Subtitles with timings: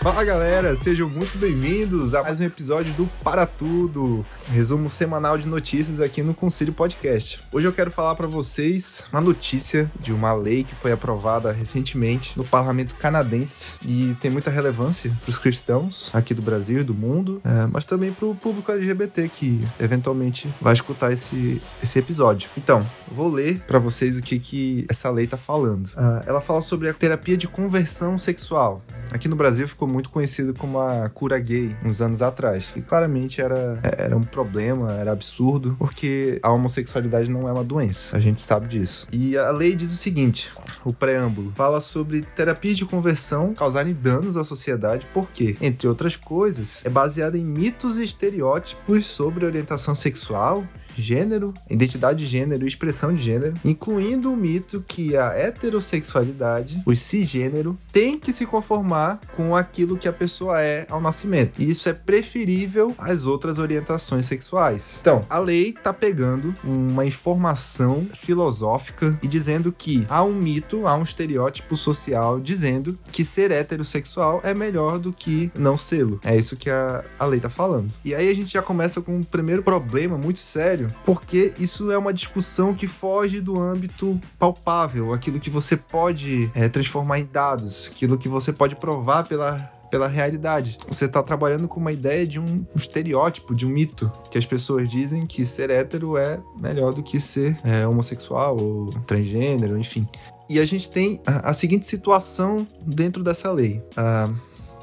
[0.00, 5.46] Fala galera, sejam muito bem-vindos a mais um episódio do Para Tudo, resumo semanal de
[5.46, 7.38] notícias aqui no Conselho Podcast.
[7.52, 12.32] Hoje eu quero falar para vocês uma notícia de uma lei que foi aprovada recentemente
[12.34, 16.94] no parlamento canadense e tem muita relevância para os cristãos aqui do Brasil e do
[16.94, 22.48] mundo, é, mas também para o público LGBT que eventualmente vai escutar esse, esse episódio.
[22.56, 25.88] Então, vou ler para vocês o que, que essa lei está falando.
[25.88, 28.82] Uh, ela fala sobre a terapia de conversão sexual.
[29.12, 33.40] Aqui no Brasil ficou muito conhecido como a cura gay uns anos atrás, que claramente
[33.40, 38.40] era, era um problema, era absurdo, porque a homossexualidade não é uma doença, a gente
[38.40, 39.06] sabe disso.
[39.12, 40.50] E a lei diz o seguinte:
[40.84, 46.84] o preâmbulo fala sobre terapias de conversão causarem danos à sociedade, porque, entre outras coisas,
[46.84, 50.64] é baseada em mitos e estereótipos sobre orientação sexual,
[50.96, 56.94] gênero, identidade de gênero e expressão de gênero, incluindo o mito que a heterossexualidade, o
[56.94, 61.60] cisgênero, tem que se conformar com aquilo que a pessoa é ao nascimento.
[61.60, 64.98] E isso é preferível às outras orientações sexuais.
[65.00, 70.94] Então, a lei tá pegando uma informação filosófica e dizendo que há um mito, há
[70.94, 76.20] um estereótipo social dizendo que ser heterossexual é melhor do que não sê-lo.
[76.24, 77.92] É isso que a, a lei tá falando.
[78.04, 81.98] E aí a gente já começa com um primeiro problema muito sério porque isso é
[81.98, 87.90] uma discussão que foge do âmbito palpável, aquilo que você pode é, transformar em dados,
[87.90, 90.76] aquilo que você pode provar pela pela realidade.
[90.88, 94.46] Você está trabalhando com uma ideia de um, um, estereótipo, de um mito, que as
[94.46, 100.06] pessoas dizem que ser hétero é melhor do que ser é, homossexual ou transgênero, enfim.
[100.48, 104.32] E a gente tem a, a seguinte situação dentro dessa lei: uh,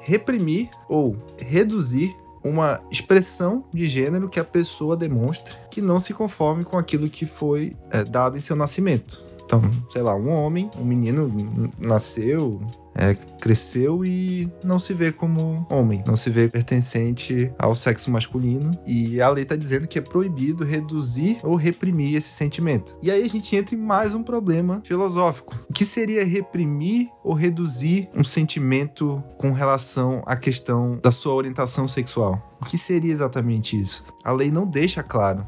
[0.00, 6.62] reprimir ou reduzir uma expressão de gênero que a pessoa demonstre que não se conforme
[6.62, 9.20] com aquilo que foi é, dado em seu nascimento.
[9.44, 9.60] Então,
[9.90, 11.30] sei lá, um homem, um menino
[11.76, 12.60] nasceu,
[12.94, 18.70] é, cresceu e não se vê como homem, não se vê pertencente ao sexo masculino.
[18.86, 22.96] E a lei está dizendo que é proibido reduzir ou reprimir esse sentimento.
[23.02, 25.58] E aí a gente entra em mais um problema filosófico.
[25.68, 31.88] O que seria reprimir ou reduzir um sentimento com relação à questão da sua orientação
[31.88, 32.38] sexual?
[32.62, 34.06] O que seria exatamente isso?
[34.22, 35.44] A lei não deixa claro.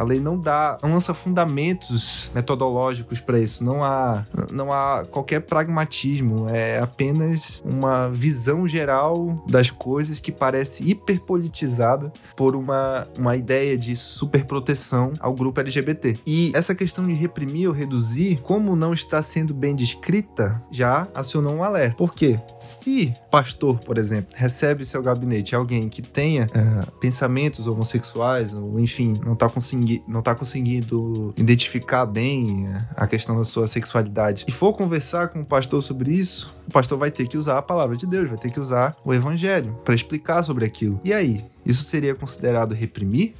[0.00, 3.62] A lei não dá, não lança fundamentos metodológicos para isso.
[3.62, 6.46] Não há, não há qualquer pragmatismo.
[6.48, 13.94] É apenas uma visão geral das coisas que parece hiperpolitizada por uma, uma ideia de
[13.94, 16.18] superproteção ao grupo LGBT.
[16.26, 21.56] E essa questão de reprimir ou reduzir, como não está sendo bem descrita, já acionou
[21.56, 21.98] um alerta.
[21.98, 22.40] Por quê?
[22.56, 29.20] Se pastor, por exemplo, recebe seu gabinete alguém que tenha uh, pensamentos homossexuais, ou enfim,
[29.22, 34.72] não está conseguindo não tá conseguindo identificar bem a questão da sua sexualidade e for
[34.74, 38.06] conversar com o pastor sobre isso, o pastor vai ter que usar a palavra de
[38.06, 41.00] Deus, vai ter que usar o evangelho para explicar sobre aquilo.
[41.04, 43.34] E aí, isso seria considerado reprimir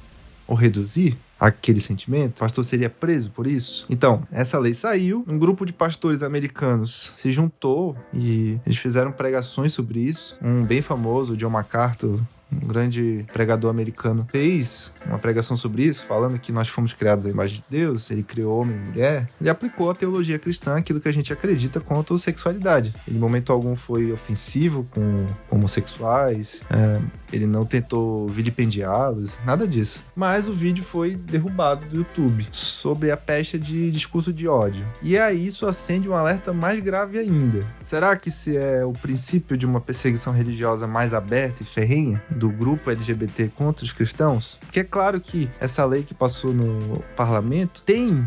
[0.47, 1.17] ou reduzir?
[1.41, 3.87] aquele sentimento, o pastor seria preso por isso.
[3.89, 9.73] Então, essa lei saiu, um grupo de pastores americanos se juntou e eles fizeram pregações
[9.73, 10.37] sobre isso.
[10.39, 12.19] Um bem famoso, John MacArthur,
[12.51, 17.29] um grande pregador americano, fez uma pregação sobre isso, falando que nós fomos criados à
[17.29, 19.29] imagem de Deus, ele criou homem e mulher.
[19.39, 22.93] Ele aplicou a teologia cristã aquilo que a gente acredita quanto à sexualidade.
[23.07, 27.01] Ele, em momento algum, foi ofensivo com homossexuais, é,
[27.31, 30.03] ele não tentou vilipendiá-los, nada disso.
[30.15, 34.85] Mas o vídeo foi derrubado do YouTube sobre a pecha de discurso de ódio.
[35.01, 37.65] E aí isso acende um alerta mais grave ainda.
[37.81, 42.21] Será que se é o princípio de uma perseguição religiosa mais aberta e ferrenha?
[42.41, 44.57] Do grupo LGBT contra os cristãos?
[44.61, 48.25] Porque é claro que essa lei que passou no parlamento tem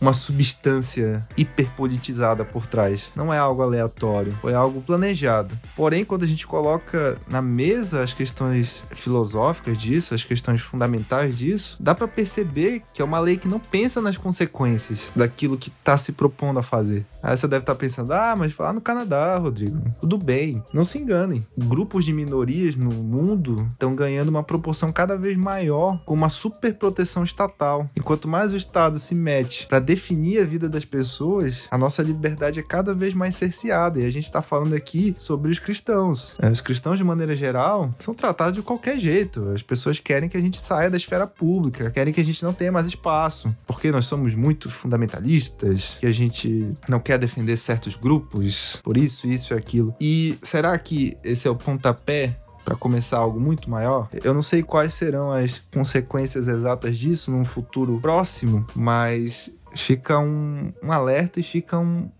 [0.00, 3.10] uma substância hiperpolitizada por trás.
[3.14, 5.58] Não é algo aleatório, foi algo planejado.
[5.76, 11.76] Porém, quando a gente coloca na mesa as questões filosóficas disso, as questões fundamentais disso,
[11.80, 15.96] dá para perceber que é uma lei que não pensa nas consequências daquilo que está
[15.96, 17.04] se propondo a fazer.
[17.22, 20.62] Aí você deve estar tá pensando: ah, mas falar no Canadá, Rodrigo, tudo bem.
[20.72, 21.46] Não se enganem.
[21.56, 26.74] Grupos de minorias no mundo estão ganhando uma proporção cada vez maior com uma super
[26.74, 27.88] proteção estatal.
[27.96, 32.60] Enquanto mais o Estado se mete para definir a vida das pessoas, a nossa liberdade
[32.60, 33.98] é cada vez mais cerceada.
[33.98, 36.36] E a gente está falando aqui sobre os cristãos.
[36.40, 39.50] É, os cristãos, de maneira geral, são tratados de qualquer jeito.
[39.50, 42.52] As pessoas querem que a gente saia da esfera pública, querem que a gente não
[42.52, 47.96] tenha mais espaço, porque nós somos muito fundamentalistas, que a gente não quer defender certos
[47.96, 49.92] grupos, por isso, isso e aquilo.
[50.00, 54.08] E será que esse é o pontapé para começar algo muito maior.
[54.22, 60.72] Eu não sei quais serão as consequências exatas disso num futuro próximo, mas fica um,
[60.82, 62.10] um alerta e fica um,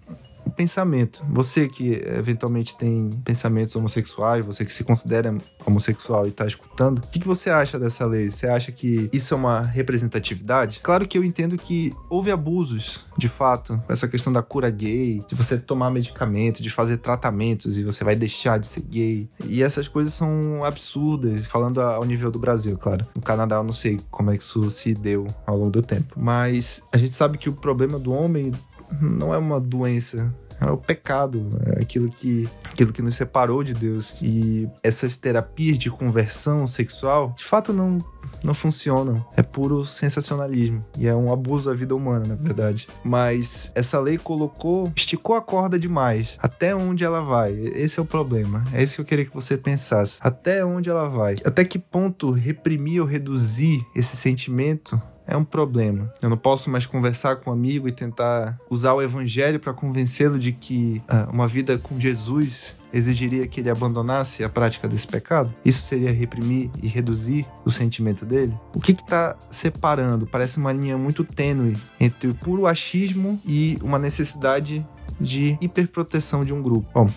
[0.51, 1.25] o pensamento.
[1.31, 7.03] Você que eventualmente tem pensamentos homossexuais, você que se considera homossexual e tá escutando, o
[7.03, 8.31] que, que você acha dessa lei?
[8.31, 10.81] Você acha que isso é uma representatividade?
[10.83, 15.35] Claro que eu entendo que houve abusos, de fato, essa questão da cura gay, de
[15.35, 19.29] você tomar medicamento, de fazer tratamentos e você vai deixar de ser gay.
[19.47, 23.07] E essas coisas são absurdas, falando ao nível do Brasil, claro.
[23.15, 26.15] No Canadá eu não sei como é que isso se deu ao longo do tempo.
[26.17, 28.53] Mas a gente sabe que o problema do homem
[29.01, 33.73] não é uma doença é o pecado, é aquilo que, aquilo que nos separou de
[33.73, 34.15] Deus.
[34.21, 38.05] E essas terapias de conversão sexual, de fato, não,
[38.45, 39.25] não funcionam.
[39.35, 40.85] É puro sensacionalismo.
[40.99, 42.87] E é um abuso da vida humana, na verdade.
[43.03, 46.37] Mas essa lei colocou, esticou a corda demais.
[46.39, 47.53] Até onde ela vai?
[47.75, 48.63] Esse é o problema.
[48.73, 50.19] É isso que eu queria que você pensasse.
[50.21, 51.37] Até onde ela vai?
[51.45, 56.13] Até que ponto reprimir ou reduzir esse sentimento é um problema.
[56.21, 60.39] Eu não posso mais conversar com um amigo e tentar usar o evangelho para convencê-lo
[60.39, 65.55] de que ah, uma vida com Jesus exigiria que ele abandonasse a prática desse pecado?
[65.65, 68.53] Isso seria reprimir e reduzir o sentimento dele?
[68.75, 70.27] O que está separando?
[70.27, 74.85] Parece uma linha muito tênue entre o puro achismo e uma necessidade
[75.21, 76.89] de hiperproteção de um grupo.
[76.93, 77.09] Bom,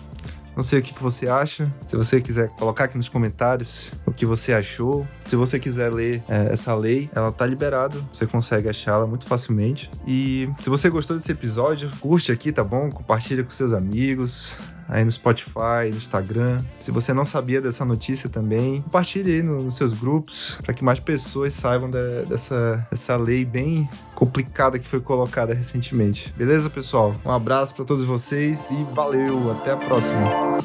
[0.56, 1.72] não sei o que, que você acha.
[1.82, 5.06] Se você quiser colocar aqui nos comentários o que você achou.
[5.26, 7.96] Se você quiser ler é, essa lei, ela tá liberada.
[8.12, 9.90] Você consegue achá-la muito facilmente.
[10.06, 12.90] E se você gostou desse episódio, curte aqui, tá bom?
[12.90, 14.58] Compartilha com seus amigos
[14.88, 16.60] aí no Spotify, no Instagram.
[16.80, 20.84] Se você não sabia dessa notícia também, compartilhe aí no, nos seus grupos para que
[20.84, 26.32] mais pessoas saibam de, dessa, dessa lei bem complicada que foi colocada recentemente.
[26.36, 27.14] Beleza, pessoal?
[27.24, 30.64] Um abraço para todos vocês e valeu, até a próxima.